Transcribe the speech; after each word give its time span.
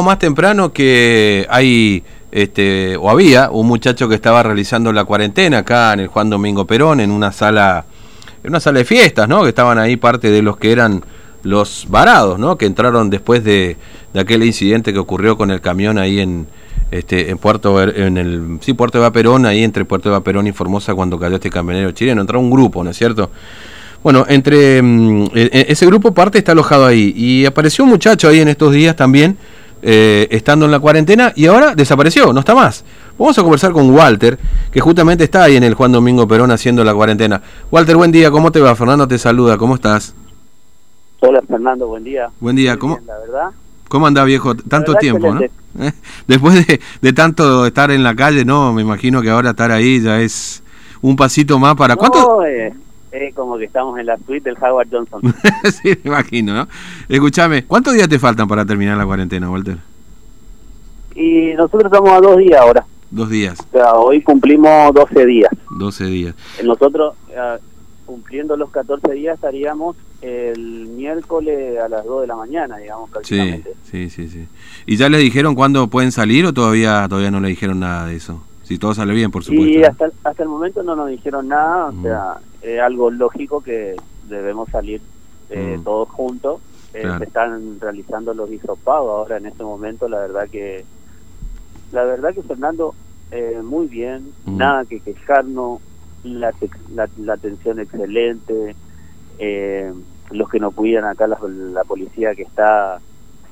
más 0.00 0.18
temprano 0.18 0.72
que 0.72 1.46
hay 1.50 2.02
este 2.30 2.96
o 2.96 3.10
había 3.10 3.50
un 3.50 3.66
muchacho 3.66 4.08
que 4.08 4.14
estaba 4.14 4.42
realizando 4.42 4.90
la 4.90 5.04
cuarentena 5.04 5.58
acá 5.58 5.92
en 5.92 6.00
el 6.00 6.06
Juan 6.06 6.30
Domingo 6.30 6.66
Perón 6.66 7.00
en 7.00 7.10
una 7.10 7.30
sala 7.30 7.84
en 8.42 8.48
una 8.48 8.58
sala 8.58 8.78
de 8.78 8.86
fiestas, 8.86 9.28
¿no? 9.28 9.42
Que 9.42 9.50
estaban 9.50 9.78
ahí 9.78 9.98
parte 9.98 10.30
de 10.30 10.40
los 10.40 10.56
que 10.56 10.72
eran 10.72 11.04
los 11.42 11.84
varados, 11.90 12.38
¿no? 12.38 12.56
Que 12.56 12.64
entraron 12.64 13.10
después 13.10 13.44
de, 13.44 13.76
aquel 14.14 14.44
incidente 14.44 14.94
que 14.94 14.98
ocurrió 14.98 15.36
con 15.36 15.50
el 15.50 15.60
camión 15.60 15.98
ahí 15.98 16.20
en 16.20 16.46
este 16.90 17.28
en 17.28 17.36
Puerto 17.36 17.82
en 17.82 18.16
el 18.16 18.60
sí 18.62 18.72
Puerto 18.72 19.02
de 19.02 19.10
Perón, 19.10 19.44
ahí 19.44 19.62
entre 19.62 19.84
Puerto 19.84 20.10
de 20.10 20.18
Perón 20.22 20.46
y 20.46 20.52
Formosa 20.52 20.94
cuando 20.94 21.18
cayó 21.18 21.34
este 21.34 21.50
camionero 21.50 21.92
chileno, 21.92 22.22
entró 22.22 22.40
un 22.40 22.50
grupo, 22.50 22.82
¿no 22.82 22.88
es 22.88 22.96
cierto? 22.96 23.30
Bueno, 24.02 24.24
entre 24.26 24.80
mm, 24.80 25.24
e- 25.34 25.50
e- 25.52 25.66
ese 25.68 25.84
grupo 25.84 26.14
parte 26.14 26.38
está 26.38 26.52
alojado 26.52 26.86
ahí 26.86 27.12
y 27.14 27.44
apareció 27.44 27.84
un 27.84 27.90
muchacho 27.90 28.30
ahí 28.30 28.40
en 28.40 28.48
estos 28.48 28.72
días 28.72 28.96
también 28.96 29.36
eh, 29.82 30.28
estando 30.30 30.64
en 30.64 30.70
la 30.70 30.78
cuarentena 30.78 31.32
y 31.34 31.46
ahora 31.46 31.74
desapareció, 31.74 32.32
no 32.32 32.40
está 32.40 32.54
más. 32.54 32.84
Vamos 33.18 33.36
a 33.36 33.42
conversar 33.42 33.72
con 33.72 33.90
Walter, 33.90 34.38
que 34.70 34.80
justamente 34.80 35.24
está 35.24 35.44
ahí 35.44 35.56
en 35.56 35.64
el 35.64 35.74
Juan 35.74 35.92
Domingo 35.92 36.26
Perón 36.26 36.50
haciendo 36.50 36.84
la 36.84 36.94
cuarentena. 36.94 37.42
Walter, 37.70 37.96
buen 37.96 38.12
día, 38.12 38.30
¿cómo 38.30 38.52
te 38.52 38.60
va? 38.60 38.74
Fernando 38.76 39.06
te 39.08 39.18
saluda, 39.18 39.58
¿cómo 39.58 39.74
estás? 39.74 40.14
Hola 41.20 41.42
Fernando, 41.46 41.86
buen 41.88 42.04
día. 42.04 42.30
Buen 42.40 42.56
día, 42.56 42.76
¿cómo, 42.76 42.96
bien, 42.96 43.06
la 43.06 43.18
verdad. 43.18 43.50
¿cómo 43.88 44.06
anda 44.06 44.24
viejo? 44.24 44.54
Tanto 44.54 44.94
tiempo, 44.94 45.34
¿no? 45.34 45.40
¿Eh? 45.80 45.92
Después 46.26 46.66
de, 46.66 46.80
de 47.00 47.12
tanto 47.12 47.66
estar 47.66 47.90
en 47.90 48.02
la 48.02 48.14
calle, 48.14 48.44
no, 48.44 48.72
me 48.72 48.82
imagino 48.82 49.20
que 49.20 49.30
ahora 49.30 49.50
estar 49.50 49.70
ahí 49.70 50.00
ya 50.00 50.20
es 50.20 50.62
un 51.00 51.16
pasito 51.16 51.58
más 51.58 51.74
para... 51.74 51.96
¿Cuánto? 51.96 52.20
No, 52.20 52.42
eh, 53.12 53.28
es 53.28 53.34
como 53.34 53.58
que 53.58 53.64
estamos 53.64 53.98
en 53.98 54.06
la 54.06 54.16
suite 54.18 54.48
del 54.50 54.56
Howard 54.62 54.88
Johnson. 54.90 55.20
sí, 55.82 55.88
me 56.02 56.10
imagino, 56.10 56.54
¿no? 56.54 56.68
Escúchame, 57.08 57.64
¿cuántos 57.64 57.94
días 57.94 58.08
te 58.08 58.18
faltan 58.18 58.48
para 58.48 58.64
terminar 58.64 58.96
la 58.96 59.06
cuarentena, 59.06 59.50
Walter? 59.50 59.78
y 61.14 61.52
nosotros 61.54 61.84
estamos 61.92 62.10
a 62.10 62.20
dos 62.20 62.38
días 62.38 62.60
ahora. 62.60 62.86
Dos 63.10 63.28
días, 63.28 63.58
O 63.60 63.70
sea, 63.70 63.92
hoy 63.92 64.22
cumplimos 64.22 64.94
12 64.94 65.26
días. 65.26 65.50
12 65.78 66.04
días. 66.06 66.34
Nosotros, 66.64 67.14
eh, 67.28 67.58
cumpliendo 68.06 68.56
los 68.56 68.70
14 68.70 69.12
días, 69.12 69.34
estaríamos 69.34 69.94
el 70.22 70.86
miércoles 70.96 71.78
a 71.78 71.88
las 71.90 72.06
2 72.06 72.22
de 72.22 72.26
la 72.28 72.36
mañana, 72.36 72.78
digamos, 72.78 73.10
Sí, 73.10 73.12
prácticamente. 73.12 73.72
sí, 73.90 74.08
sí, 74.08 74.28
sí. 74.28 74.46
¿Y 74.86 74.96
ya 74.96 75.10
les 75.10 75.20
dijeron 75.20 75.54
cuándo 75.54 75.88
pueden 75.88 76.12
salir 76.12 76.46
o 76.46 76.54
todavía 76.54 77.06
todavía 77.08 77.30
no 77.30 77.40
le 77.40 77.48
dijeron 77.48 77.80
nada 77.80 78.06
de 78.06 78.16
eso? 78.16 78.42
Si 78.72 78.78
todo 78.78 78.94
sale 78.94 79.12
bien, 79.12 79.30
por 79.30 79.44
supuesto. 79.44 79.68
Y 79.68 79.82
¿no? 79.82 79.86
hasta, 79.86 80.08
hasta 80.24 80.42
el 80.44 80.48
momento 80.48 80.82
no 80.82 80.96
nos 80.96 81.10
dijeron 81.10 81.46
nada, 81.48 81.88
o 81.88 81.92
Mm. 81.92 82.02
sea, 82.04 82.40
es 82.62 82.80
algo 82.80 83.10
lógico 83.10 83.60
que 83.60 84.00
debemos 84.22 84.70
salir 84.70 85.02
eh, 85.50 85.76
Mm. 85.78 85.84
todos 85.84 86.08
juntos. 86.08 86.62
Eh, 86.94 87.02
Claro. 87.02 87.18
Se 87.18 87.24
están 87.24 87.78
realizando 87.80 88.32
los 88.32 88.50
hisopados 88.50 89.10
ahora 89.10 89.36
en 89.36 89.44
este 89.44 89.62
momento, 89.62 90.08
la 90.08 90.20
verdad 90.20 90.48
que, 90.50 90.86
la 91.90 92.04
verdad 92.04 92.32
que 92.32 92.42
Fernando, 92.42 92.94
eh, 93.30 93.60
muy 93.62 93.88
bien, 93.88 94.32
Mm. 94.46 94.56
nada 94.56 94.84
que 94.86 95.00
quejarnos, 95.00 95.80
la, 96.22 96.54
la, 96.94 97.08
la 97.18 97.32
atención 97.34 97.78
excelente, 97.78 98.74
eh, 99.38 99.92
los 100.30 100.48
que 100.48 100.60
nos 100.60 100.72
cuidan 100.72 101.04
acá, 101.04 101.26
la, 101.26 101.38
la 101.46 101.84
policía 101.84 102.34
que 102.34 102.42
está, 102.44 103.00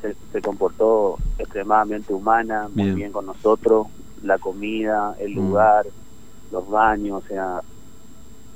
se, 0.01 0.15
se 0.33 0.41
comportó 0.41 1.19
extremadamente 1.39 2.15
humana, 2.15 2.69
muy 2.75 2.85
Bien. 2.85 2.95
bien 2.97 3.13
con 3.13 3.27
nosotros, 3.27 3.89
la 4.21 4.39
comida, 4.39 5.15
el 5.19 5.33
Mm. 5.33 5.37
lugar, 5.37 5.87
los 6.51 6.69
baños, 6.69 7.23
o 7.25 7.27
sea, 7.27 7.63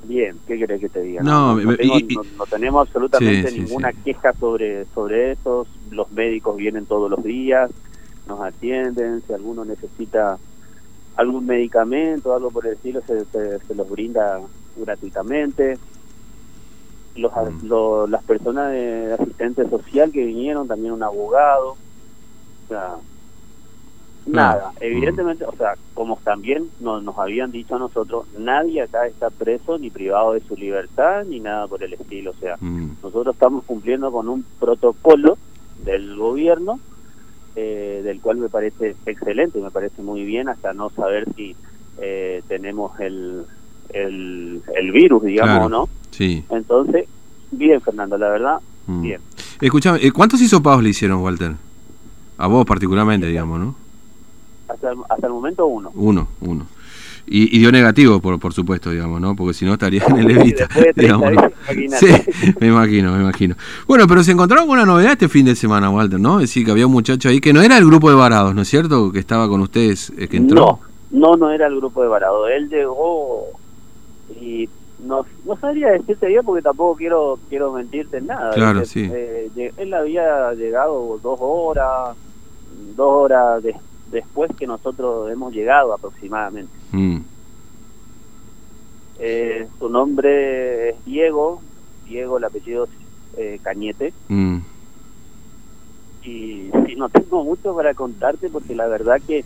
bien, 0.03 0.39
¿qué 0.45 0.57
querés 0.57 0.79
que 0.79 0.89
te 0.89 1.01
diga? 1.01 1.23
No, 1.23 1.55
no, 1.55 1.75
tengo- 1.75 1.97
y- 1.99 2.15
no- 2.15 2.23
no 2.23 2.45
tenemos 2.45 2.87
absolutamente 2.87 3.49
Sí, 3.51 3.61
ninguna 3.61 3.91
sí. 3.91 3.99
queja 4.03 4.33
sobre, 4.33 4.85
sobre 4.87 5.31
eso, 5.33 5.65
los 5.89 6.11
médicos 6.11 6.55
vienen 6.55 6.85
todos 6.85 7.09
los 7.09 7.23
días, 7.23 7.71
nos 8.27 8.41
atienden, 8.41 9.23
si 9.25 9.33
alguno 9.33 9.65
necesita 9.65 10.39
algún 11.15 11.45
medicamento, 11.45 12.33
algo 12.35 12.51
por 12.51 12.67
el 12.67 12.73
estilo, 12.73 13.01
se, 13.07 13.25
se, 13.25 13.59
se 13.59 13.75
los 13.75 13.89
brinda 13.89 14.41
gratuitamente. 14.75 15.79
Los, 17.15 17.31
Mm. 17.33 17.65
lo- 17.67 18.07
las 18.07 18.23
personas 18.25 18.71
de 18.71 19.13
asistente 19.17 19.67
social 19.69 20.11
que 20.11 20.25
vinieron, 20.25 20.67
también 20.67 20.91
un 20.93 21.01
abogado, 21.03 21.71
o 21.71 22.67
sea, 22.67 22.97
nada, 24.25 24.71
Mm. 24.71 24.77
evidentemente, 24.81 25.45
o 25.45 25.55
sea, 25.55 25.75
como 25.93 26.17
también 26.23 26.69
nos, 26.79 27.03
nos 27.03 27.17
habían 27.17 27.51
dicho 27.51 27.75
a 27.75 27.79
nosotros, 27.79 28.25
nadie 28.37 28.81
acá 28.81 29.05
está 29.07 29.29
preso 29.29 29.77
ni 29.77 29.89
privado 29.89 30.33
de 30.33 30.41
su 30.41 30.55
libertad 30.55 31.23
ni 31.25 31.39
nada 31.39 31.67
por 31.67 31.83
el 31.83 31.93
estilo, 31.93 32.31
o 32.31 32.35
sea, 32.39 32.55
Mm, 32.59 32.91
nosotros 33.03 33.35
estamos 33.35 33.63
cumpliendo 33.65 34.11
con 34.11 34.27
un 34.29 34.43
protocolo 34.59 35.37
del 35.83 36.15
gobierno 36.15 36.79
eh, 37.55 38.01
del 38.03 38.19
cual 38.19 38.37
me 38.37 38.49
parece 38.49 38.95
excelente, 39.05 39.59
me 39.61 39.71
parece 39.71 40.01
muy 40.01 40.25
bien 40.25 40.49
hasta 40.49 40.73
no 40.73 40.89
saber 40.89 41.25
si 41.35 41.55
eh, 41.99 42.41
tenemos 42.49 42.99
el, 42.99 43.45
el, 43.93 44.61
el 44.75 44.91
virus, 44.91 45.23
digamos, 45.23 45.51
Claro. 45.53 45.65
o 45.67 45.69
no. 45.69 45.89
sí. 46.11 46.43
Entonces, 46.49 47.05
bien, 47.51 47.79
Fernando, 47.79 48.17
la 48.17 48.27
verdad, 48.29 48.57
mm. 48.87 49.01
bien. 49.01 49.21
Escuchame, 49.61 49.99
eh, 50.05 50.11
¿cuántos 50.11 50.41
hisopados 50.41 50.83
le 50.83 50.89
hicieron, 50.89 51.21
Walter? 51.21 51.53
A 52.37 52.47
vos 52.47 52.65
particularmente, 52.65 53.27
digamos, 53.27 53.57
¿no? 53.59 53.75
Hasta 54.75 54.91
el, 54.91 54.97
hasta 55.09 55.27
el 55.27 55.33
momento 55.33 55.65
uno. 55.65 55.91
Uno, 55.95 56.27
uno. 56.41 56.67
Y, 57.27 57.55
y 57.55 57.59
dio 57.59 57.71
negativo, 57.71 58.19
por, 58.19 58.39
por 58.39 58.53
supuesto, 58.53 58.91
digamos, 58.91 59.19
¿no? 59.19 59.35
Porque 59.35 59.55
si 59.55 59.65
no 59.65 59.73
estaría 59.73 60.03
en 60.05 60.17
el 60.17 60.29
Evita. 60.37 60.67
Después 60.67 60.85
de 60.85 60.93
30 60.93 61.01
digamos, 61.01 61.31
¿no? 61.33 61.41
días, 61.73 61.99
Sí, 61.99 62.05
imagínate. 62.05 62.55
me 62.61 62.67
imagino, 62.67 63.13
me 63.15 63.21
imagino. 63.23 63.55
Bueno, 63.87 64.05
pero 64.07 64.23
se 64.23 64.31
encontraron 64.33 64.61
alguna 64.63 64.85
novedad 64.85 65.13
este 65.13 65.27
fin 65.27 65.45
de 65.45 65.55
semana, 65.55 65.89
Walter, 65.89 66.19
¿no? 66.19 66.35
Es 66.39 66.49
decir, 66.49 66.63
que 66.63 66.71
había 66.71 66.85
un 66.85 66.91
muchacho 66.93 67.27
ahí 67.29 67.41
que 67.41 67.51
no 67.51 67.63
era 67.63 67.79
el 67.79 67.85
grupo 67.87 68.09
de 68.11 68.15
varados, 68.15 68.53
¿no 68.53 68.61
es 68.61 68.67
cierto? 68.67 69.11
Que 69.11 69.17
estaba 69.19 69.47
con 69.49 69.61
ustedes, 69.61 70.13
eh, 70.19 70.27
que 70.27 70.37
entró. 70.37 70.79
No, 71.09 71.29
no, 71.31 71.35
no 71.37 71.49
era 71.49 71.65
el 71.65 71.77
grupo 71.77 72.03
de 72.03 72.09
Varado. 72.09 72.47
Él 72.47 72.69
llegó 72.69 73.45
y 74.39 74.69
no, 75.03 75.25
no 75.45 75.57
sabría 75.57 75.91
decirte 75.93 76.27
bien 76.27 76.41
porque 76.45 76.61
tampoco 76.61 76.95
quiero 76.95 77.39
quiero 77.49 77.71
mentirte 77.73 78.17
en 78.17 78.27
nada. 78.27 78.51
Claro, 78.53 78.85
sí. 78.85 79.09
eh, 79.11 79.71
él 79.77 79.93
había 79.95 80.53
llegado 80.53 81.19
dos 81.23 81.37
horas, 81.41 82.15
dos 82.95 83.07
horas 83.23 83.63
de- 83.63 83.75
después 84.15 84.49
que 84.57 84.65
nosotros 84.65 85.29
hemos 85.31 85.53
llegado 85.53 85.93
aproximadamente. 85.93 86.73
Mm, 86.91 87.19
Eh, 89.17 89.67
su 89.79 89.87
nombre 89.87 90.89
es 90.89 91.05
Diego, 91.05 91.61
Diego, 92.05 92.37
el 92.37 92.43
apellido 92.43 92.83
es 92.85 92.89
eh, 93.37 93.59
Cañete. 93.63 94.13
mm, 94.27 94.57
y, 96.23 96.69
y 96.91 96.95
no 96.97 97.07
tengo 97.09 97.43
mucho 97.43 97.73
para 97.75 97.93
contarte 97.93 98.49
porque 98.49 98.75
la 98.75 98.87
verdad 98.87 99.21
que 99.25 99.45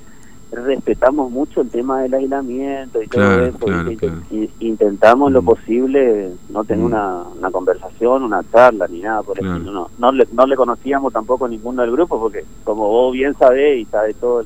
respetamos 0.51 1.29
mucho 1.29 1.61
el 1.61 1.69
tema 1.69 2.01
del 2.01 2.13
aislamiento 2.15 3.01
y 3.01 3.07
Claro, 3.07 3.35
todo 3.35 3.45
eso 3.45 3.65
claro, 3.65 3.91
y- 3.91 3.97
claro. 3.97 4.21
y- 4.31 4.49
intentamos 4.59 5.31
lo 5.31 5.41
Mm. 5.43 5.45
posible 5.45 6.31
no 6.49 6.63
tener 6.63 6.81
Mm. 6.83 6.87
una, 6.87 7.23
una 7.37 7.51
conversación 7.51 8.23
una 8.23 8.43
charla 8.51 8.87
ni 8.87 9.01
nada 9.01 9.21
por 9.21 9.37
el 9.39 9.45
estilo 9.45 9.71
no, 9.71 9.89
no 9.97 10.11
le, 10.11 10.27
no 10.31 10.47
le 10.47 10.55
conocíamos 10.55 11.13
tampoco 11.13 11.45
a 11.45 11.49
ninguno 11.49 11.83
del 11.83 11.91
grupo 11.91 12.19
porque 12.19 12.45
como 12.63 12.87
vos 12.87 13.13
bien 13.13 13.35
sabés 13.37 13.77
y 13.79 13.85
sabe 13.85 14.13
todo 14.15 14.43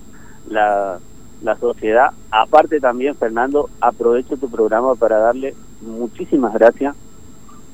la, 0.50 1.00
la 1.42 1.56
sociedad 1.58 2.12
aparte 2.32 2.80
también 2.80 3.16
Fernando 3.16 3.70
aprovecho 3.82 4.38
tu 4.38 4.50
programa 4.50 4.96
para 4.96 5.18
darle 5.18 5.56
muchísimas 5.82 6.54
gracias 6.54 6.96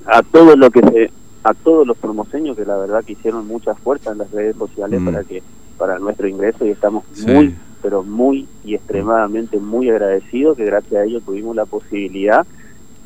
a 0.06 0.22
todo 0.24 0.56
lo 0.56 0.70
que 0.72 0.82
se 0.82 1.12
a 1.44 1.54
todos 1.54 1.88
los 1.88 1.98
formoseños 1.98 2.58
que 2.58 2.66
la 2.66 2.78
verdad 2.78 3.04
que 3.04 3.14
hicieron 3.14 3.48
mucha 3.48 3.74
fuerza 3.76 4.12
en 4.12 4.18
las 4.20 4.32
redes 4.32 4.56
sociales 4.58 5.00
Mm. 5.02 5.06
para 5.06 5.24
que 5.24 5.42
para 5.78 6.00
nuestro 6.00 6.28
ingreso 6.28 6.66
y 6.66 6.70
estamos 6.72 7.04
Sí. 7.14 7.26
muy 7.32 7.56
pero 7.82 8.04
muy 8.04 8.46
y 8.66 8.76
extremadamente 8.76 9.58
muy 9.58 9.90
agradecidos 9.90 10.58
que 10.58 10.66
gracias 10.66 10.94
a 11.02 11.06
ellos 11.06 11.24
tuvimos 11.24 11.56
la 11.56 11.66
posibilidad 11.66 12.46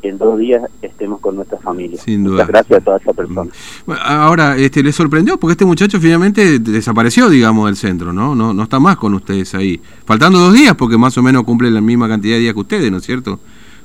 que 0.03 0.09
en 0.09 0.18
dos 0.18 0.38
días 0.38 0.62
estemos 0.81 1.22
con 1.22 1.38
nuestra 1.38 1.58
familia. 1.59 1.97
Sin 1.97 2.25
duda. 2.25 2.34
Muchas 2.34 2.47
gracias 2.50 2.81
a 2.81 2.84
toda 2.84 2.97
esa 2.97 3.14
persona. 3.14 3.50
Bueno, 3.86 4.02
ahora, 4.03 4.58
este, 4.58 4.84
¿le 4.84 4.91
sorprendió? 4.91 5.38
Porque 5.38 5.53
este 5.53 5.64
muchacho 5.64 5.97
finalmente 5.97 6.59
desapareció, 6.59 7.30
digamos, 7.30 7.68
del 7.68 7.78
centro, 7.78 8.12
¿no? 8.12 8.36
¿no? 8.36 8.53
No 8.53 8.63
está 8.63 8.81
más 8.81 8.97
con 8.97 9.13
ustedes 9.13 9.56
ahí. 9.56 9.80
Faltando 10.04 10.39
dos 10.39 10.54
días, 10.54 10.75
porque 10.75 10.98
más 10.98 11.18
o 11.18 11.24
menos 11.24 11.45
cumple 11.45 11.72
la 11.72 11.80
misma 11.80 12.10
cantidad 12.10 12.36
de 12.36 12.42
días 12.42 12.54
que 12.54 12.60
ustedes, 12.60 12.92
¿no 12.92 12.98
es 12.98 13.06
cierto? 13.06 13.39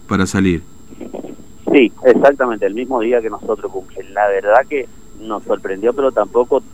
Para 0.08 0.26
salir. 0.26 0.64
Sí, 1.72 1.92
exactamente, 2.04 2.66
el 2.66 2.74
mismo 2.74 3.00
día 3.00 3.22
que 3.22 3.30
nosotros 3.30 3.70
cumplimos. 3.70 4.10
La 4.10 4.26
verdad 4.26 4.66
que 4.68 4.88
nos 5.20 5.44
sorprendió, 5.44 5.92
pero 5.92 6.10
tampoco 6.10 6.64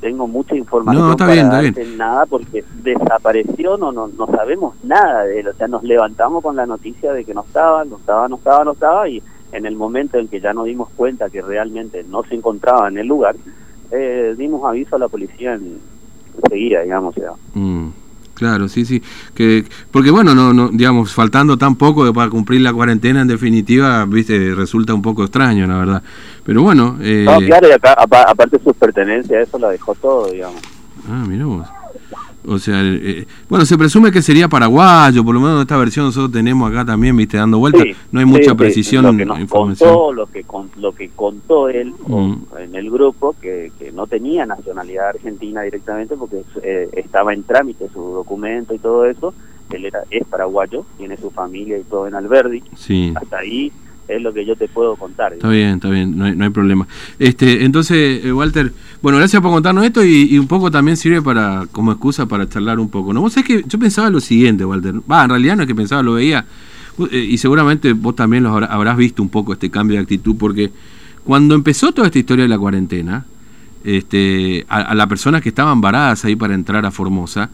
tengo 0.00 0.26
mucha 0.26 0.54
información 0.56 1.04
No, 1.04 1.10
está 1.12 1.24
para 1.26 1.32
bien, 1.34 1.46
está 1.46 1.62
darte 1.62 1.86
nada 1.96 2.26
porque 2.26 2.64
desapareció, 2.82 3.76
no, 3.76 3.92
no 3.92 4.08
no 4.08 4.26
sabemos 4.26 4.74
nada 4.82 5.24
de 5.24 5.40
él. 5.40 5.48
O 5.48 5.52
sea, 5.54 5.68
nos 5.68 5.82
levantamos 5.82 6.42
con 6.42 6.56
la 6.56 6.66
noticia 6.66 7.12
de 7.12 7.24
que 7.24 7.34
no 7.34 7.42
estaba, 7.42 7.84
no 7.84 7.96
estaba, 7.96 8.28
no 8.28 8.36
estaba, 8.36 8.64
no 8.64 8.72
estaba 8.72 9.08
y 9.08 9.22
en 9.52 9.66
el 9.66 9.76
momento 9.76 10.18
en 10.18 10.28
que 10.28 10.40
ya 10.40 10.52
nos 10.52 10.64
dimos 10.64 10.88
cuenta 10.96 11.28
que 11.30 11.42
realmente 11.42 12.04
no 12.08 12.22
se 12.24 12.34
encontraba 12.34 12.88
en 12.88 12.98
el 12.98 13.06
lugar, 13.06 13.36
eh, 13.90 14.34
dimos 14.38 14.64
aviso 14.64 14.96
a 14.96 14.98
la 14.98 15.08
policía 15.08 15.54
en, 15.54 15.78
enseguida, 16.42 16.82
digamos. 16.82 17.16
O 17.16 17.20
sea, 17.20 17.32
Mm, 17.54 17.81
claro, 18.42 18.68
sí, 18.68 18.84
sí. 18.84 19.00
Que, 19.34 19.64
porque 19.90 20.10
bueno, 20.10 20.34
no, 20.34 20.52
no, 20.52 20.68
digamos, 20.68 21.12
faltando 21.14 21.56
tan 21.56 21.76
poco 21.76 22.12
para 22.12 22.28
cumplir 22.28 22.60
la 22.60 22.72
cuarentena, 22.72 23.20
en 23.22 23.28
definitiva, 23.28 24.04
viste, 24.06 24.54
resulta 24.54 24.92
un 24.92 25.00
poco 25.02 25.22
extraño, 25.22 25.66
la 25.66 25.78
verdad. 25.78 26.02
Pero 26.44 26.62
bueno. 26.62 26.98
Eh, 27.00 27.24
no, 27.24 27.38
claro, 27.38 27.68
y 27.68 27.72
acá, 27.72 27.94
apa- 27.96 28.24
aparte 28.28 28.58
sus 28.62 28.74
pertenencias, 28.76 29.48
eso 29.48 29.58
lo 29.60 29.68
dejó 29.68 29.94
todo, 29.94 30.28
digamos. 30.30 30.60
Ah, 31.08 31.24
mirá 31.26 31.46
vos. 31.46 31.68
O 32.46 32.58
sea, 32.58 32.80
eh, 32.82 33.26
bueno, 33.48 33.64
se 33.64 33.78
presume 33.78 34.10
que 34.10 34.20
sería 34.20 34.48
paraguayo, 34.48 35.24
por 35.24 35.34
lo 35.34 35.40
menos 35.40 35.60
esta 35.62 35.76
versión 35.76 36.06
nosotros 36.06 36.32
tenemos 36.32 36.70
acá 36.70 36.84
también, 36.84 37.16
viste, 37.16 37.36
dando 37.36 37.58
vueltas. 37.58 37.84
no 38.10 38.20
hay 38.20 38.26
mucha 38.26 38.54
precisión 38.54 39.04
lo 39.04 39.16
que 39.16 39.24
nos 39.24 39.38
Contó, 39.48 40.12
lo, 40.12 40.26
que 40.26 40.44
lo 40.78 40.92
que 40.92 41.10
contó 41.10 41.68
él 41.68 41.92
mm. 42.06 42.34
en 42.58 42.74
el 42.74 42.90
grupo, 42.90 43.34
que, 43.40 43.70
que, 43.78 43.92
no 43.92 44.06
tenía 44.06 44.46
nacionalidad 44.46 45.10
argentina 45.10 45.62
directamente 45.62 46.16
porque 46.16 46.42
eh, 46.62 46.88
estaba 46.94 47.32
en 47.32 47.42
trámite 47.44 47.88
su 47.92 48.00
documento 48.00 48.74
y 48.74 48.78
todo 48.78 49.06
eso. 49.06 49.34
Él 49.70 49.86
era, 49.86 50.02
es 50.10 50.26
paraguayo, 50.26 50.84
tiene 50.98 51.16
su 51.16 51.30
familia 51.30 51.78
y 51.78 51.82
todo 51.82 52.06
en 52.06 52.14
Alberdi. 52.14 52.62
Sí. 52.76 53.12
Hasta 53.16 53.38
ahí 53.38 53.72
es 54.16 54.22
lo 54.22 54.32
que 54.32 54.44
yo 54.44 54.56
te 54.56 54.68
puedo 54.68 54.96
contar. 54.96 55.32
Está 55.32 55.48
bien, 55.48 55.74
está 55.74 55.88
bien, 55.88 56.16
no 56.16 56.24
hay, 56.24 56.36
no 56.36 56.44
hay 56.44 56.50
problema. 56.50 56.86
Este, 57.18 57.64
entonces, 57.64 58.24
eh, 58.24 58.32
Walter, 58.32 58.72
bueno, 59.00 59.18
gracias 59.18 59.42
por 59.42 59.50
contarnos 59.50 59.84
esto 59.84 60.04
y, 60.04 60.38
un 60.38 60.46
poco 60.46 60.70
también 60.70 60.96
sirve 60.96 61.22
para 61.22 61.66
como 61.72 61.92
excusa 61.92 62.26
para 62.26 62.48
charlar 62.48 62.78
un 62.78 62.88
poco. 62.88 63.12
¿no? 63.12 63.20
Vos 63.20 63.32
sabés 63.32 63.46
que 63.46 63.64
yo 63.66 63.78
pensaba 63.78 64.10
lo 64.10 64.20
siguiente, 64.20 64.64
Walter. 64.64 64.94
Va, 65.10 65.24
en 65.24 65.30
realidad 65.30 65.56
no 65.56 65.62
es 65.62 65.68
que 65.68 65.74
pensaba, 65.74 66.02
lo 66.02 66.14
veía. 66.14 66.44
Eh, 67.10 67.28
y 67.30 67.38
seguramente 67.38 67.92
vos 67.94 68.14
también 68.14 68.44
lo 68.44 68.50
habrás 68.54 68.96
visto 68.96 69.22
un 69.22 69.28
poco 69.28 69.54
este 69.54 69.70
cambio 69.70 69.96
de 69.96 70.02
actitud, 70.02 70.36
porque 70.38 70.70
cuando 71.24 71.54
empezó 71.54 71.92
toda 71.92 72.08
esta 72.08 72.18
historia 72.18 72.44
de 72.44 72.48
la 72.48 72.58
cuarentena, 72.58 73.24
este, 73.84 74.64
a, 74.68 74.82
a 74.82 74.94
las 74.94 75.06
personas 75.06 75.42
que 75.42 75.48
estaban 75.48 75.80
varadas 75.80 76.24
ahí 76.24 76.36
para 76.36 76.54
entrar 76.54 76.84
a 76.86 76.90
Formosa, 76.90 77.50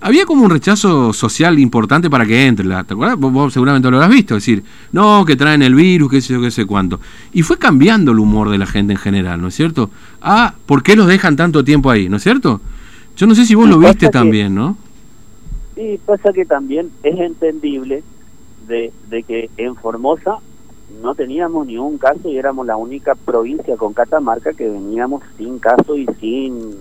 había 0.00 0.24
como 0.24 0.44
un 0.44 0.50
rechazo 0.50 1.12
social 1.12 1.58
importante 1.58 2.08
para 2.08 2.24
que 2.24 2.46
entre, 2.46 2.66
¿te 2.68 2.94
acuerdas? 2.94 3.18
Vos, 3.18 3.52
seguramente 3.52 3.90
lo 3.90 3.96
habrás 3.96 4.10
visto, 4.10 4.36
es 4.36 4.44
decir, 4.44 4.62
no, 4.92 5.24
que 5.24 5.36
traen 5.36 5.62
el 5.62 5.74
virus, 5.74 6.10
qué 6.10 6.20
sé 6.20 6.34
yo, 6.34 6.40
qué 6.40 6.50
sé 6.50 6.66
cuánto. 6.66 7.00
Y 7.32 7.42
fue 7.42 7.58
cambiando 7.58 8.12
el 8.12 8.18
humor 8.18 8.50
de 8.50 8.58
la 8.58 8.66
gente 8.66 8.92
en 8.92 8.98
general, 8.98 9.40
¿no 9.40 9.48
es 9.48 9.54
cierto? 9.54 9.90
Ah, 10.20 10.54
¿por 10.66 10.82
qué 10.82 10.94
los 10.94 11.06
dejan 11.06 11.36
tanto 11.36 11.64
tiempo 11.64 11.90
ahí, 11.90 12.08
¿no 12.08 12.16
es 12.16 12.22
cierto? 12.22 12.60
Yo 13.16 13.26
no 13.26 13.34
sé 13.34 13.44
si 13.44 13.54
vos 13.54 13.68
lo 13.68 13.78
viste 13.78 14.08
también, 14.08 14.54
¿no? 14.54 14.76
Sí, 15.74 15.98
pasa 16.04 16.32
que 16.32 16.44
también 16.44 16.90
es 17.02 17.18
entendible 17.18 18.02
de, 18.66 18.92
de 19.10 19.22
que 19.22 19.50
en 19.56 19.74
Formosa 19.74 20.38
no 21.02 21.14
teníamos 21.14 21.66
ni 21.66 21.78
un 21.78 21.98
caso 21.98 22.28
y 22.28 22.36
éramos 22.36 22.66
la 22.66 22.76
única 22.76 23.14
provincia 23.14 23.76
con 23.76 23.92
Catamarca 23.92 24.52
que 24.52 24.68
veníamos 24.68 25.22
sin 25.36 25.58
caso 25.58 25.96
y 25.96 26.06
sin 26.20 26.76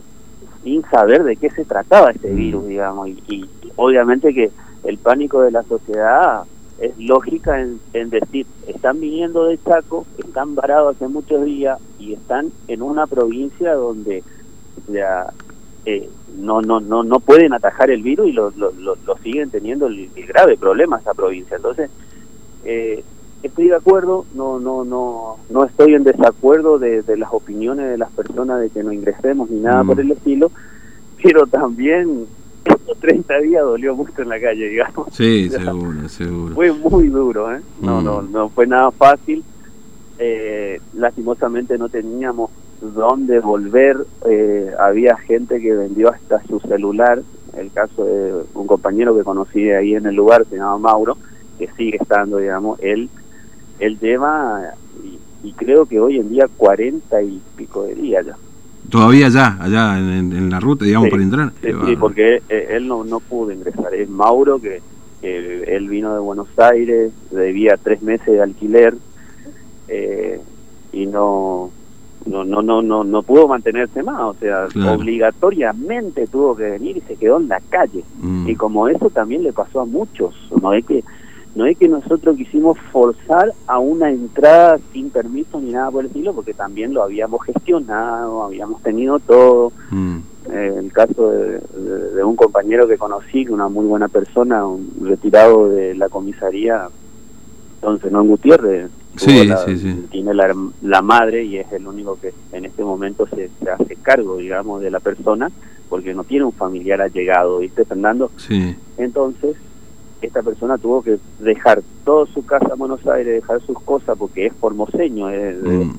sin 0.63 0.83
saber 0.83 1.23
de 1.23 1.35
qué 1.35 1.49
se 1.49 1.65
trataba 1.65 2.11
este 2.11 2.31
mm. 2.31 2.35
virus, 2.35 2.67
digamos, 2.67 3.09
y, 3.09 3.49
obviamente 3.75 4.33
que 4.33 4.51
el 4.83 4.97
pánico 4.97 5.41
de 5.41 5.51
la 5.51 5.63
sociedad 5.63 6.43
es 6.79 6.97
lógica 6.97 7.59
en, 7.59 8.09
decir, 8.09 8.45
están 8.67 8.99
viniendo 8.99 9.45
de 9.45 9.57
Chaco, 9.63 10.05
están 10.17 10.55
varados 10.55 10.95
hace 10.95 11.07
muchos 11.07 11.43
días 11.45 11.79
y 11.99 12.13
están 12.13 12.51
en 12.67 12.81
una 12.81 13.07
provincia 13.07 13.73
donde 13.73 14.23
ya, 14.87 15.33
eh, 15.85 16.09
no, 16.37 16.61
no, 16.61 16.79
no, 16.79 17.03
no 17.03 17.19
pueden 17.19 17.53
atajar 17.53 17.89
el 17.89 18.03
virus 18.03 18.27
y 18.27 18.31
lo, 18.31 18.51
lo, 18.51 18.71
lo, 18.71 19.17
siguen 19.23 19.49
teniendo 19.49 19.87
el, 19.87 20.09
grave 20.27 20.57
problema 20.57 20.99
esa 20.99 21.13
provincia. 21.13 21.55
Entonces, 21.55 21.89
eh, 22.63 23.03
estoy 23.43 23.69
de 23.69 23.75
acuerdo, 23.75 24.25
no, 24.33 24.59
no, 24.59 24.83
no, 24.83 25.37
no 25.49 25.63
estoy 25.63 25.93
en 25.93 26.03
desacuerdo 26.03 26.79
de, 26.79 27.03
las 27.17 27.31
opiniones 27.31 27.89
de 27.89 27.97
las 27.97 28.11
personas 28.11 28.61
de 28.61 28.69
que 28.69 28.83
no 28.83 28.91
ingresemos 28.91 29.49
ni 29.49 29.59
nada 29.59 29.83
por 29.83 29.97
mm. 29.97 30.01
el 30.01 30.11
estilo, 30.11 30.51
pero 31.21 31.47
también 31.47 32.25
estos 32.65 32.97
30 32.99 33.39
días 33.39 33.63
dolió 33.63 33.95
mucho 33.95 34.21
en 34.21 34.29
la 34.29 34.39
calle, 34.39 34.69
digamos. 34.69 35.07
Sí, 35.11 35.49
seguro, 35.49 36.09
seguro. 36.09 36.55
Fue 36.55 36.71
muy 36.71 37.07
duro, 37.07 37.53
¿eh? 37.53 37.61
No, 37.81 38.01
no, 38.01 38.21
mm. 38.21 38.31
no 38.31 38.49
fue 38.49 38.67
nada 38.67 38.91
fácil. 38.91 39.43
Eh, 40.19 40.81
lastimosamente 40.95 41.77
no 41.77 41.89
teníamos 41.89 42.49
dónde 42.81 43.39
volver. 43.39 43.97
Eh, 44.29 44.71
había 44.79 45.15
gente 45.17 45.61
que 45.61 45.73
vendió 45.73 46.11
hasta 46.11 46.43
su 46.45 46.59
celular. 46.59 47.21
El 47.55 47.71
caso 47.71 48.05
de 48.05 48.33
un 48.53 48.67
compañero 48.67 49.15
que 49.15 49.23
conocí 49.23 49.69
ahí 49.71 49.95
en 49.95 50.05
el 50.05 50.15
lugar, 50.15 50.45
se 50.49 50.57
llama 50.57 50.77
Mauro, 50.77 51.17
que 51.57 51.67
sigue 51.75 51.97
estando, 51.99 52.37
digamos, 52.37 52.79
él 52.81 53.09
él 53.79 53.97
lleva, 53.99 54.73
y, 55.43 55.51
creo 55.53 55.85
que 55.85 55.99
hoy 55.99 56.17
en 56.17 56.29
día, 56.29 56.47
cuarenta 56.57 57.21
y 57.21 57.41
pico 57.55 57.83
de 57.83 57.95
días 57.95 58.25
ya. 58.25 58.35
Todavía 58.89 59.29
ya, 59.29 59.57
allá 59.59 59.97
en, 59.97 60.49
la 60.49 60.59
ruta, 60.59 60.85
digamos, 60.85 61.09
para 61.09 61.21
entrar. 61.23 61.51
Sí, 61.61 61.95
porque 61.99 62.41
él, 62.47 62.87
no, 62.87 63.03
no 63.03 63.19
pudo 63.19 63.51
ingresar. 63.51 63.93
Es 63.93 64.09
Mauro, 64.09 64.59
que, 64.59 64.81
él 65.21 65.89
vino 65.89 66.13
de 66.13 66.19
Buenos 66.19 66.47
Aires, 66.57 67.11
debía 67.31 67.75
tres 67.77 68.01
meses 68.01 68.27
de 68.27 68.41
alquiler 68.41 68.95
eh, 69.87 70.39
y 70.93 71.05
no, 71.05 71.71
no, 72.25 72.43
no, 72.43 72.61
no, 72.61 72.81
no, 72.81 73.03
no 73.03 73.23
pudo 73.23 73.47
mantenerse 73.47 74.03
más. 74.03 74.21
O 74.21 74.35
sea, 74.35 74.67
obligatoriamente 74.91 76.27
tuvo 76.27 76.55
que 76.55 76.63
venir 76.71 76.97
y 76.97 77.01
se 77.01 77.15
quedó 77.15 77.39
en 77.39 77.47
la 77.47 77.59
calle. 77.69 78.03
Mm. 78.21 78.49
Y 78.49 78.55
como 78.55 78.87
eso 78.87 79.09
también 79.09 79.43
le 79.43 79.53
pasó 79.53 79.81
a 79.81 79.85
muchos. 79.85 80.33
No 80.61 80.73
es 80.73 80.85
que 80.85 81.03
no 81.57 81.65
es 81.65 81.75
que 81.75 81.87
nosotros 81.87 82.37
quisimos 82.37 82.77
forzar 82.91 83.51
a 83.65 83.79
una 83.79 84.11
entrada 84.11 84.77
sin 84.93 85.09
permiso 85.09 85.59
ni 85.59 85.71
nada 85.71 85.89
por 85.89 86.01
el 86.01 86.07
estilo, 86.07 86.31
porque 86.33 86.53
también 86.53 86.93
lo 86.93 87.01
habíamos 87.01 87.43
gestionado, 87.43 88.43
habíamos 88.43 88.83
tenido 88.83 89.17
todo. 89.17 89.71
Mm. 89.89 90.17
Eh, 90.51 90.75
el 90.77 90.93
caso 90.93 91.31
de, 91.31 92.23
un 92.23 92.35
compañero 92.35 92.87
que 92.87 92.99
conocí, 92.99 93.47
una 93.49 93.69
muy 93.69 93.87
buena 93.87 94.07
persona, 94.07 94.67
un 94.67 94.87
retirado 95.01 95.69
de 95.69 95.95
la 95.95 96.09
comisaría, 96.09 96.89
entonces 97.75 98.11
no 98.11 98.21
en 98.21 98.27
Gutiérrez, 98.27 98.91
sí, 99.15 99.49
tiene 100.11 100.33
la, 100.35 101.01
madre 101.01 101.43
y 101.43 101.57
es 101.57 101.71
el 101.73 101.87
único 101.87 102.19
que 102.19 102.33
en 102.51 102.65
este 102.65 102.83
momento 102.83 103.27
se, 103.27 103.49
se, 103.59 103.69
hace 103.71 103.95
cargo, 103.95 104.37
digamos, 104.37 104.81
de 104.81 104.91
la 104.91 104.99
persona, 104.99 105.51
porque 105.89 106.13
no 106.13 106.23
tiene 106.23 106.45
un 106.45 106.53
familiar 106.53 107.01
allegado, 107.01 107.59
¿viste, 107.59 107.83
Fernando? 107.83 108.31
Sí. 108.37 108.75
Entonces, 108.97 109.55
esta 110.21 110.41
persona 110.41 110.77
tuvo 110.77 111.01
que 111.03 111.19
dejar 111.39 111.81
toda 112.03 112.25
su 112.33 112.45
casa 112.45 112.69
en 112.73 112.79
Buenos 112.79 113.05
Aires, 113.07 113.41
dejar 113.41 113.61
sus 113.61 113.79
cosas 113.79 114.17
porque 114.17 114.47
es 114.47 114.53
formoseño, 114.53 115.29
es 115.29 115.61
de 115.61 115.85
mm. 115.85 115.95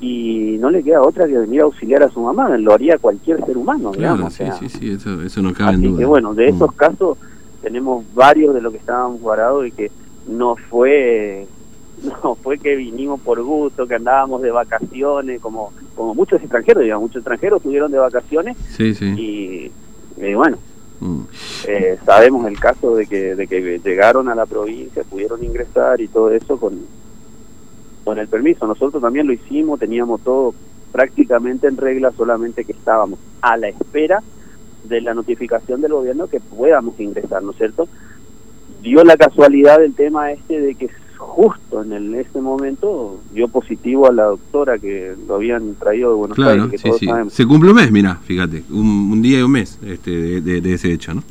y 0.00 0.56
no 0.58 0.70
le 0.70 0.82
queda 0.82 1.02
otra 1.02 1.26
que 1.26 1.38
venir 1.38 1.62
a 1.62 1.64
auxiliar 1.64 2.02
a 2.02 2.10
su 2.10 2.20
mamá, 2.20 2.56
lo 2.58 2.72
haría 2.72 2.98
cualquier 2.98 3.44
ser 3.46 3.56
humano, 3.56 3.92
digamos. 3.92 4.34
Sí, 4.34 4.44
sí, 4.58 4.68
sí, 4.68 4.90
eso, 4.90 5.22
eso 5.22 5.42
no 5.42 5.54
cabe 5.54 5.74
en 5.74 5.82
duda. 5.82 5.98
que 6.00 6.04
bueno, 6.04 6.34
de 6.34 6.48
esos 6.48 6.70
mm. 6.70 6.76
casos 6.76 7.18
tenemos 7.62 8.04
varios 8.14 8.54
de 8.54 8.60
los 8.60 8.72
que 8.72 8.78
estábamos 8.78 9.20
guardados 9.20 9.66
y 9.66 9.70
que 9.70 9.90
no 10.28 10.56
fue 10.56 11.46
no 12.24 12.34
fue 12.34 12.58
que 12.58 12.76
vinimos 12.76 13.20
por 13.20 13.42
gusto, 13.42 13.86
que 13.86 13.94
andábamos 13.94 14.42
de 14.42 14.50
vacaciones, 14.50 15.40
como 15.40 15.72
como 15.94 16.14
muchos 16.14 16.40
extranjeros, 16.40 16.82
digamos, 16.82 17.02
muchos 17.02 17.18
extranjeros 17.18 17.58
estuvieron 17.58 17.90
de 17.90 17.98
vacaciones 17.98 18.56
sí, 18.76 18.94
sí. 18.94 19.70
y 20.16 20.34
bueno, 20.34 20.58
Eh, 21.66 21.98
sabemos 22.04 22.46
el 22.46 22.58
caso 22.58 22.94
de 22.94 23.06
que, 23.06 23.34
de 23.34 23.46
que 23.46 23.78
llegaron 23.78 24.28
a 24.28 24.34
la 24.34 24.46
provincia, 24.46 25.04
pudieron 25.04 25.42
ingresar 25.42 26.00
y 26.00 26.08
todo 26.08 26.30
eso 26.30 26.58
con, 26.58 26.80
con 28.04 28.18
el 28.18 28.28
permiso. 28.28 28.66
Nosotros 28.66 29.02
también 29.02 29.26
lo 29.26 29.32
hicimos, 29.32 29.80
teníamos 29.80 30.20
todo 30.22 30.54
prácticamente 30.92 31.66
en 31.66 31.76
regla, 31.76 32.12
solamente 32.16 32.64
que 32.64 32.72
estábamos 32.72 33.18
a 33.40 33.56
la 33.56 33.68
espera 33.68 34.22
de 34.84 35.00
la 35.00 35.14
notificación 35.14 35.80
del 35.80 35.92
gobierno 35.92 36.28
que 36.28 36.40
podamos 36.40 36.98
ingresar, 37.00 37.42
¿no 37.42 37.52
es 37.52 37.56
cierto? 37.56 37.88
Dio 38.82 39.02
la 39.04 39.16
casualidad 39.16 39.78
del 39.78 39.94
tema 39.94 40.32
este 40.32 40.60
de 40.60 40.74
que 40.74 40.90
justo 41.22 41.82
en 41.82 41.92
el, 41.92 42.14
este 42.14 42.40
momento 42.40 43.20
dio 43.32 43.48
positivo 43.48 44.08
a 44.08 44.12
la 44.12 44.24
doctora 44.24 44.78
que 44.78 45.14
lo 45.26 45.36
habían 45.36 45.74
traído 45.76 46.10
de 46.10 46.16
Buenos 46.16 46.38
Aires. 46.38 46.70
Que 46.70 46.78
sí, 46.78 47.08
Se 47.28 47.46
cumple 47.46 47.70
un 47.70 47.76
mes, 47.76 47.90
mira, 47.90 48.18
fíjate, 48.24 48.64
un, 48.70 49.22
día 49.22 49.38
y 49.38 49.42
un 49.42 49.52
mes 49.52 49.78
este, 49.84 50.40
de, 50.40 50.74
ese 50.74 50.92
hecho, 50.92 51.14
¿no? 51.14 51.22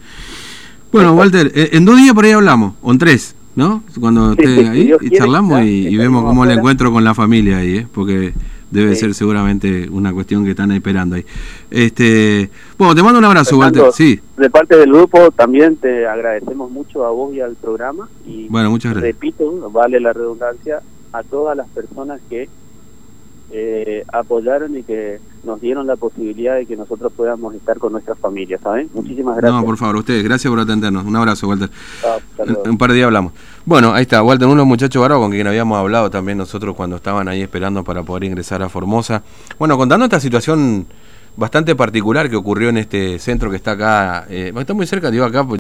Bueno, 0.92 1.14
Walter, 1.14 1.52
eh, 1.56 1.70
en 1.74 1.86
dos 1.86 1.98
días 1.98 2.14
por 2.14 2.26
ahí 2.26 2.32
hablamos, 2.32 2.74
o 2.82 2.92
en 2.92 2.98
tres, 2.98 3.36
¿no? 3.56 3.84
Cuando 4.00 4.32
esté 4.32 4.68
ahí 4.68 4.94
y 5.02 5.10
charlamos 5.12 5.64
y, 5.64 5.96
vemos 5.96 6.24
cómo 6.24 6.46
le 6.46 6.54
encuentro 6.54 6.92
con 6.92 7.04
la 7.04 7.14
familia 7.14 7.58
ahí, 7.58 7.78
¿eh? 7.78 7.88
Porque 7.94 8.34
debe 8.72 8.96
ser 8.96 9.14
seguramente 9.14 9.88
una 9.90 10.14
cuestión 10.14 10.44
que 10.44 10.52
están 10.52 10.72
esperando 10.72 11.16
ahí. 11.16 11.26
Este, 11.70 12.50
bueno, 12.78 12.96
te 12.96 13.04
mando 13.04 13.20
un 13.20 13.26
abrazo, 13.26 13.58
Walter. 13.58 13.92
Sí. 13.94 14.20
De 14.38 14.50
parte 14.50 14.78
del 14.78 14.92
grupo 14.92 15.32
también 15.32 15.76
te 15.76 16.08
agradecemos 16.08 16.72
mucho 16.72 17.06
a 17.06 17.12
vos 17.12 17.34
y 17.34 17.42
al 17.42 17.56
programa 17.56 18.10
y 18.26 18.48
bueno, 18.48 18.72
muchas 18.72 18.94
gracias. 18.94 19.14
repito, 19.14 19.70
vale 19.70 20.00
la 20.00 20.14
redundancia 20.14 20.82
a 21.14 21.24
todas 21.24 21.56
las 21.56 21.68
personas 21.70 22.22
que 22.30 22.50
eh, 23.52 24.04
apoyaron 24.12 24.78
y 24.78 24.84
que 24.84 25.20
nos 25.44 25.60
dieron 25.60 25.88
la 25.88 25.96
posibilidad 25.96 26.56
de 26.56 26.66
que 26.66 26.76
nosotros 26.76 27.12
podamos 27.14 27.54
estar 27.56 27.78
con 27.80 27.92
nuestras 27.92 28.18
familias, 28.20 28.62
¿saben? 28.62 28.90
Muchísimas 28.94 29.38
gracias. 29.38 29.60
No, 29.60 29.66
por 29.66 29.78
favor, 29.78 29.98
ustedes, 29.98 30.24
gracias 30.24 30.50
por 30.50 30.60
atendernos. 30.60 31.06
Un 31.06 31.16
abrazo, 31.16 31.48
Walter. 31.48 31.70
un 32.66 32.78
par 32.78 32.90
de 32.90 32.96
días 32.96 33.08
hablamos. 33.08 33.34
Bueno, 33.66 33.94
ahí 33.94 34.04
está, 34.04 34.22
Walter, 34.24 34.48
unos 34.48 34.66
muchachos 34.66 35.02
bárbaros 35.02 35.24
con 35.24 35.32
quien 35.32 35.48
habíamos 35.48 35.78
hablado 35.78 36.10
también 36.10 36.38
nosotros 36.38 36.76
cuando 36.76 36.98
estaban 36.98 37.28
ahí 37.28 37.42
esperando 37.42 37.84
para 37.84 38.04
poder 38.04 38.26
ingresar 38.26 38.62
a 38.62 38.70
Formosa. 38.70 39.24
Bueno, 39.58 39.78
contando 39.78 40.06
esta 40.06 40.20
situación 40.20 40.86
bastante 41.36 41.76
particular 41.76 42.30
que 42.30 42.36
ocurrió 42.36 42.70
en 42.70 42.78
este 42.78 43.20
centro 43.20 43.50
que 43.50 43.56
está 43.56 43.72
acá, 43.72 44.26
eh, 44.30 44.54
está 44.56 44.74
muy 44.74 44.86
cerca, 44.86 45.10
digo 45.10 45.26
acá, 45.26 45.46